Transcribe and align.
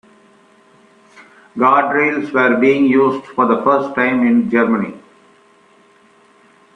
Guardrails 1.55 2.31
were 2.33 2.57
being 2.59 2.85
used 2.87 3.23
for 3.23 3.45
the 3.45 3.61
first 3.63 3.93
time 3.93 4.25
in 4.25 4.49
Germany. 4.49 4.99